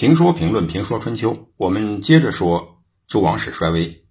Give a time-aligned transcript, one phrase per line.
[0.00, 4.06] 评说评论评说春秋，我们接着说周王室衰微。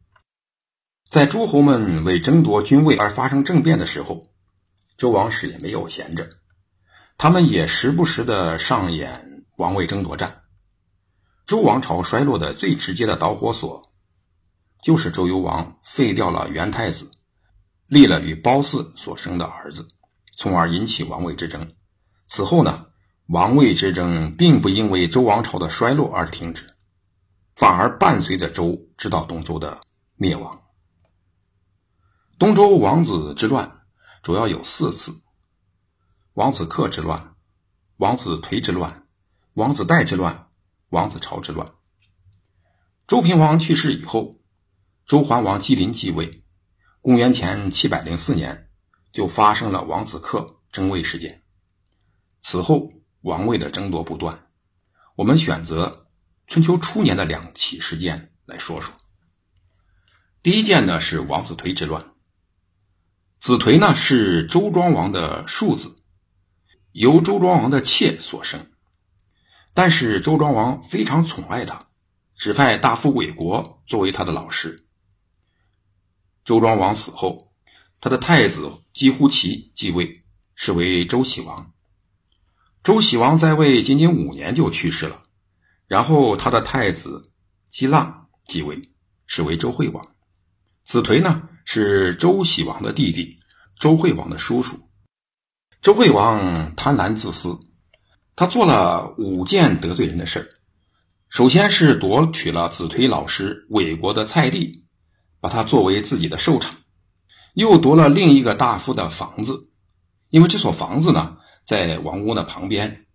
[1.10, 4.28] 在诸侯们为争夺君位而发生政变的时候，
[5.00, 6.30] 周王室也没有闲着，
[7.18, 10.44] 他们也时不时的上演王位争夺战。
[11.48, 13.82] 周王朝衰落的最直接的导火索，
[14.84, 17.10] 就是周幽王废掉了元太子，
[17.88, 19.88] 立了与褒姒所生的儿子，
[20.38, 21.68] 从而引起王位之争。
[22.28, 22.86] 此后呢？
[23.30, 26.74] 王位之争并不因为周王朝的衰落而停止，
[27.54, 29.82] 反而伴随着周直到东周的
[30.16, 30.60] 灭亡。
[32.40, 33.82] 东周王子之乱
[34.24, 35.22] 主要有四次：
[36.34, 37.36] 王子克之乱、
[37.98, 39.06] 王子颓之乱、
[39.54, 40.50] 王子代之乱、
[40.90, 41.72] 王子朝之乱。
[43.08, 44.40] 周平王去世以后，
[45.06, 46.44] 周桓王姬林继位，
[47.00, 48.72] 公元前七百零四年
[49.12, 51.44] 就发生了王子克争位事件。
[52.42, 52.92] 此后。
[53.22, 54.48] 王位的争夺不断，
[55.16, 56.08] 我们选择
[56.48, 58.94] 春秋初年的两起事件来说说。
[60.42, 62.14] 第一件呢是王子颓之乱。
[63.42, 65.96] 子颓呢是周庄王的庶子，
[66.92, 68.72] 由周庄王的妾所生，
[69.74, 71.88] 但是周庄王非常宠爱他，
[72.36, 74.86] 指派大夫韦国作为他的老师。
[76.46, 77.54] 周庄王死后，
[78.00, 80.24] 他的太子姬乎齐继位，
[80.56, 81.74] 是为周喜王。
[82.90, 85.22] 周喜王在位仅仅五年就去世了，
[85.86, 87.22] 然后他的太子
[87.68, 88.82] 姬浪继位，
[89.28, 90.04] 是为周惠王。
[90.84, 93.38] 子颓呢是周喜王的弟弟，
[93.78, 94.76] 周惠王的叔叔。
[95.84, 97.60] 周惠王贪婪自私，
[98.36, 100.50] 他做了五件得罪人的事儿。
[101.30, 104.84] 首先是夺取了子颓老师韦国的菜地，
[105.40, 106.74] 把它作为自己的寿场，
[107.54, 109.70] 又夺了另一个大夫的房子，
[110.30, 111.38] 因为这所房子呢。
[111.70, 113.06] 在王宫的旁边，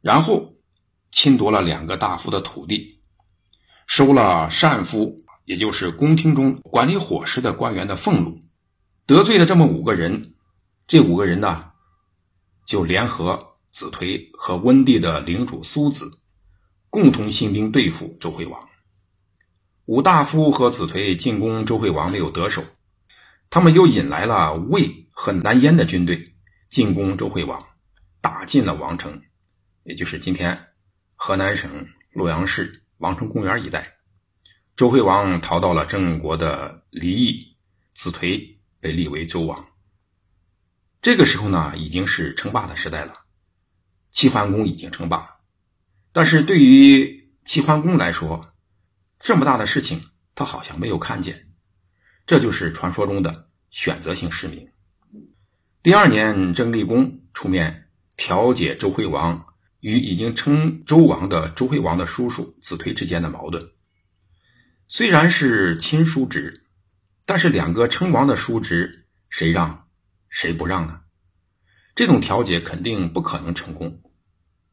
[0.00, 0.54] 然后
[1.10, 3.02] 侵夺了两个大夫的土地，
[3.86, 8.40] 收了单夫，也就是宫廷中管理伙食的官员的俸禄，
[9.04, 10.32] 得罪了这么五个人，
[10.86, 11.72] 这五个人呢，
[12.64, 16.10] 就联合子颓和温地的领主苏子，
[16.88, 18.66] 共同兴兵对付周惠王。
[19.84, 22.64] 五大夫和子颓进攻周惠王没有得手，
[23.50, 26.32] 他们又引来了魏和南燕的军队。
[26.68, 27.64] 进攻周惠王，
[28.20, 29.22] 打进了王城，
[29.84, 30.68] 也就是今天
[31.14, 33.96] 河南省洛阳市王城公园一带。
[34.74, 37.56] 周惠王逃到了郑国的离邑，
[37.94, 39.66] 子颓被立为周王。
[41.00, 43.14] 这个时候呢，已经是称霸的时代了，
[44.10, 45.36] 齐桓公已经称霸。
[46.12, 48.54] 但是对于齐桓公来说，
[49.18, 51.48] 这么大的事情他好像没有看见，
[52.26, 54.68] 这就是传说中的选择性失明。
[55.86, 57.84] 第二年，郑立公出面
[58.16, 59.46] 调解周惠王
[59.78, 63.70] 与已经称周王的周惠王的叔叔子颓之间的矛盾。
[64.88, 66.64] 虽然是亲叔侄，
[67.24, 69.86] 但是两个称王的叔侄，谁让
[70.28, 71.02] 谁不让呢？
[71.94, 74.02] 这种调解肯定不可能成功。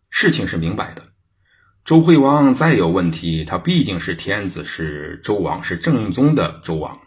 [0.10, 1.10] 事情是明摆的，
[1.86, 7.00] 周惠王再有问题，他毕竟是天子，是周王，是正宗的周王，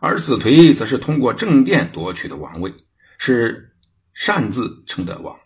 [0.00, 2.72] 而子颓则是通过政变夺取的王位。
[3.18, 3.76] 是
[4.14, 5.38] 擅自称的王，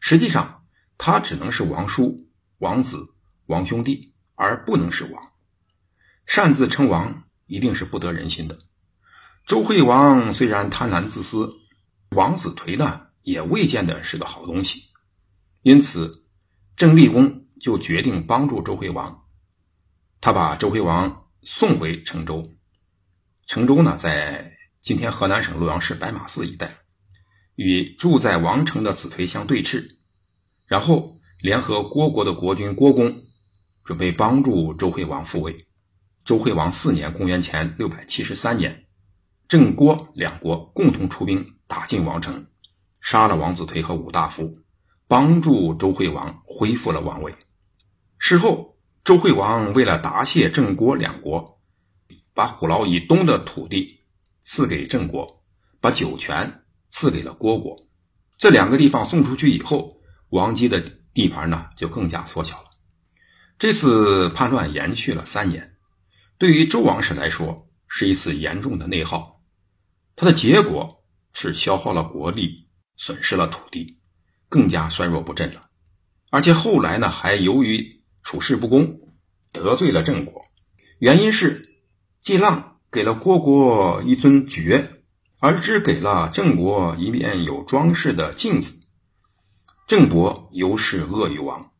[0.00, 0.64] 实际上
[0.96, 2.16] 他只能是王叔、
[2.58, 3.14] 王子、
[3.46, 5.32] 王兄弟，而不能是王。
[6.26, 8.58] 擅自称王一定是不得人心的。
[9.46, 11.52] 周惠王虽然贪婪自私，
[12.10, 14.88] 王子颓呢也未见得是个好东西，
[15.62, 16.24] 因此
[16.76, 19.24] 郑立公就决定帮助周惠王，
[20.20, 22.48] 他把周惠王送回成州。
[23.46, 26.81] 成州呢在今天河南省洛阳市白马寺一带。
[27.54, 29.96] 与住在王城的子颓相对峙，
[30.66, 33.24] 然后联合郭国的国君郭公，
[33.84, 35.66] 准备帮助周惠王复位。
[36.24, 38.86] 周惠王四年（公元前六百七十三年），
[39.48, 42.46] 郑郭两国共同出兵打进王城，
[43.00, 44.56] 杀了王子颓和五大夫，
[45.08, 47.34] 帮助周惠王恢复了王位。
[48.18, 51.60] 事后，周惠王为了答谢郑郭两国，
[52.32, 54.00] 把虎牢以东的土地
[54.40, 55.42] 赐给郑国，
[55.80, 56.61] 把酒泉。
[56.92, 57.76] 赐给了虢国，
[58.38, 60.78] 这两个地方送出去以后，王姬的
[61.12, 62.64] 地盘呢就更加缩小了。
[63.58, 65.74] 这次叛乱延续了三年，
[66.38, 69.40] 对于周王室来说是一次严重的内耗，
[70.14, 71.02] 它的结果
[71.32, 73.98] 是消耗了国力，损失了土地，
[74.48, 75.70] 更加衰弱不振了。
[76.30, 79.00] 而且后来呢，还由于处事不公，
[79.52, 80.44] 得罪了郑国，
[80.98, 81.74] 原因是
[82.20, 85.01] 季浪给了虢国一尊爵。
[85.42, 88.78] 而只给了郑国一面有装饰的镜子，
[89.88, 91.72] 郑伯尤是恶于王。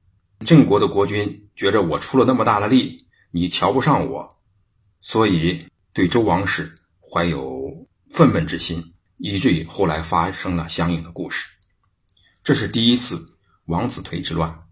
[0.45, 4.29] 郑国的国君觉着我出了那么大的力，你瞧不上我，
[5.01, 11.47] 所以对周王室怀有愤懑之心，以至于后来发生了相应的故事。
[12.43, 13.37] 这是第一次
[13.67, 14.67] 王子颓之乱。